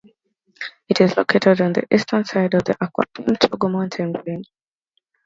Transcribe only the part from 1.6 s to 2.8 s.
on the eastern side of the